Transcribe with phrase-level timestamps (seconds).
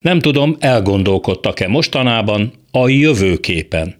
[0.00, 3.94] Nem tudom, elgondolkodtak-e mostanában a jövőképen.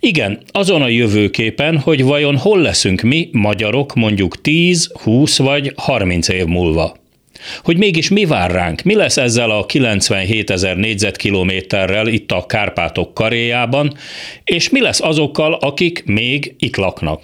[0.00, 6.28] Igen, azon a jövőképen, hogy vajon hol leszünk mi, magyarok, mondjuk 10, 20 vagy 30
[6.28, 6.96] év múlva.
[7.62, 13.14] Hogy mégis mi vár ránk, mi lesz ezzel a 97 ezer négyzetkilométerrel itt a Kárpátok
[13.14, 13.94] karéjában,
[14.44, 17.22] és mi lesz azokkal, akik még itt laknak.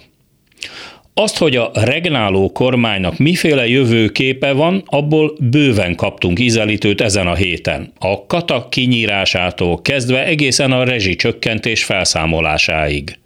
[1.19, 7.91] Azt, hogy a regnáló kormánynak miféle jövőképe van, abból bőven kaptunk ízelítőt ezen a héten.
[7.97, 13.19] A kata kinyírásától kezdve egészen a rezsicsökkentés felszámolásáig.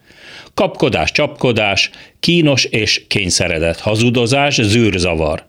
[0.54, 1.90] Kapkodás, csapkodás,
[2.20, 5.46] kínos és kényszeredett hazudozás, zűrzavar.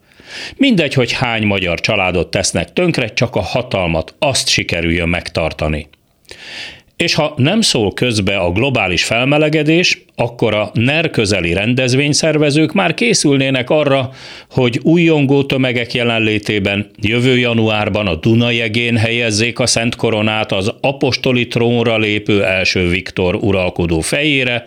[0.57, 5.89] Mindegy, hogy hány magyar családot tesznek tönkre, csak a hatalmat azt sikerüljön megtartani.
[6.97, 13.71] És ha nem szól közbe a globális felmelegedés, akkor a NER közeli rendezvényszervezők már készülnének
[13.71, 14.11] arra,
[14.51, 21.99] hogy újongó tömegek jelenlétében jövő januárban a Dunajegén helyezzék a Szent Koronát az apostoli trónra
[21.99, 24.65] lépő első Viktor uralkodó fejére,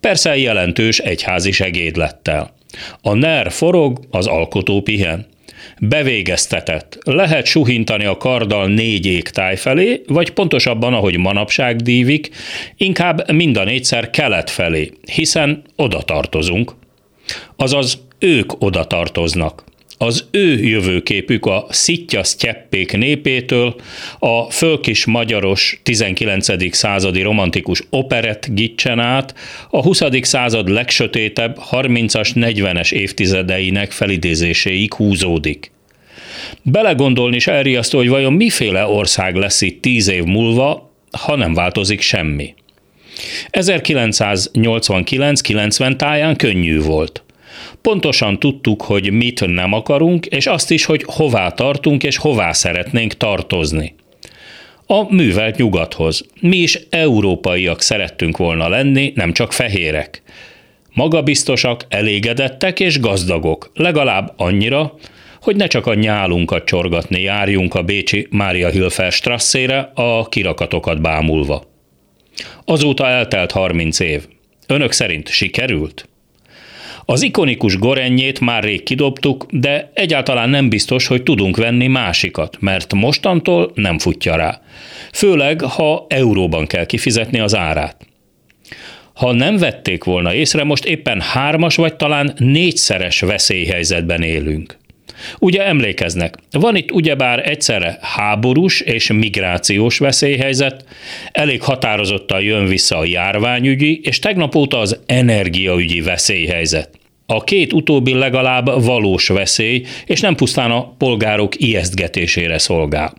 [0.00, 2.54] persze jelentős egyházi segédlettel.
[3.02, 5.29] A NER forog, az alkotó pihen.
[5.80, 6.98] Bevégeztetett.
[7.04, 12.30] Lehet suhintani a karddal négy égtáj felé, vagy pontosabban, ahogy manapság dívik,
[12.76, 16.72] inkább mind a négyszer kelet felé, hiszen oda tartozunk.
[17.56, 19.64] Azaz ők oda tartoznak
[20.02, 23.74] az ő jövőképük a szitja sztyeppék népétől,
[24.18, 26.76] a fölkis magyaros 19.
[26.76, 29.34] századi romantikus operett gicsen át,
[29.70, 30.02] a 20.
[30.22, 35.70] század legsötétebb 30-as, 40-es évtizedeinek felidézéséig húzódik.
[36.62, 42.00] Belegondolni is elriasztó, hogy vajon miféle ország lesz itt tíz év múlva, ha nem változik
[42.00, 42.54] semmi.
[43.50, 47.22] 1989-90 táján könnyű volt–
[47.82, 53.16] Pontosan tudtuk, hogy mit nem akarunk, és azt is, hogy hová tartunk és hová szeretnénk
[53.16, 53.94] tartozni.
[54.86, 56.26] A művelt nyugathoz.
[56.40, 60.22] Mi is európaiak szerettünk volna lenni, nem csak fehérek.
[60.94, 64.94] Magabiztosak, elégedettek és gazdagok, legalább annyira,
[65.42, 71.64] hogy ne csak a nyálunkat csorgatni járjunk a bécsi Mária Hilfer strasszére a kirakatokat bámulva.
[72.64, 74.26] Azóta eltelt 30 év.
[74.66, 76.08] Önök szerint sikerült?
[77.04, 82.94] Az ikonikus gorennyét már rég kidobtuk, de egyáltalán nem biztos, hogy tudunk venni másikat, mert
[82.94, 84.60] mostantól nem futja rá.
[85.12, 87.96] Főleg, ha euróban kell kifizetni az árát.
[89.12, 94.79] Ha nem vették volna észre, most éppen hármas vagy talán négyszeres veszélyhelyzetben élünk.
[95.38, 100.84] Ugye emlékeznek, van itt ugyebár egyszerre háborús és migrációs veszélyhelyzet,
[101.32, 106.90] elég határozottan jön vissza a járványügyi, és tegnap óta az energiaügyi veszélyhelyzet.
[107.26, 113.14] A két utóbbi legalább valós veszély, és nem pusztán a polgárok ijesztgetésére szolgál.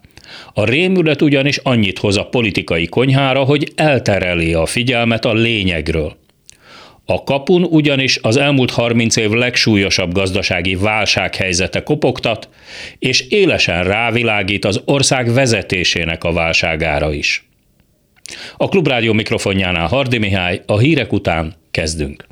[0.53, 6.15] A rémület ugyanis annyit hoz a politikai konyhára, hogy eltereli a figyelmet a lényegről.
[7.11, 12.49] A kapun ugyanis az elmúlt 30 év legsúlyosabb gazdasági válsághelyzete kopogtat,
[12.99, 17.47] és élesen rávilágít az ország vezetésének a válságára is.
[18.57, 22.30] A Klubrádió mikrofonjánál Hardi Mihály, a hírek után kezdünk.